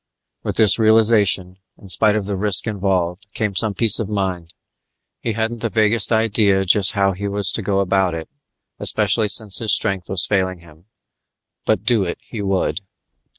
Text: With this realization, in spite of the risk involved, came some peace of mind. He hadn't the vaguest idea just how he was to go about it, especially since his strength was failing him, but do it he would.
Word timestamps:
With 0.41 0.55
this 0.55 0.79
realization, 0.79 1.57
in 1.77 1.87
spite 1.87 2.15
of 2.15 2.25
the 2.25 2.35
risk 2.35 2.65
involved, 2.65 3.27
came 3.35 3.53
some 3.53 3.75
peace 3.75 3.99
of 3.99 4.09
mind. 4.09 4.55
He 5.19 5.33
hadn't 5.33 5.59
the 5.59 5.69
vaguest 5.69 6.11
idea 6.11 6.65
just 6.65 6.93
how 6.93 7.11
he 7.11 7.27
was 7.27 7.51
to 7.51 7.61
go 7.61 7.81
about 7.81 8.15
it, 8.15 8.27
especially 8.79 9.27
since 9.27 9.59
his 9.59 9.75
strength 9.75 10.09
was 10.09 10.25
failing 10.25 10.57
him, 10.61 10.85
but 11.67 11.83
do 11.83 12.03
it 12.03 12.17
he 12.23 12.41
would. 12.41 12.79